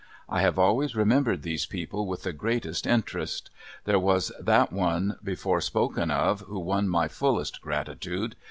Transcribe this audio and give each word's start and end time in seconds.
I 0.27 0.41
have 0.41 0.57
always 0.57 0.95
remembered 0.95 1.43
these 1.43 1.67
people 1.67 2.07
with 2.07 2.23
the 2.23 2.33
greatest 2.33 2.87
interest. 2.87 3.51
There 3.83 3.99
was 3.99 4.31
that 4.39 4.73
one 4.73 5.17
before 5.23 5.61
spoken 5.61 6.09
of 6.09 6.39
who 6.39 6.57
won 6.57 6.89
my 6.89 7.07
fullest 7.07 7.61
gratitude. 7.61 8.35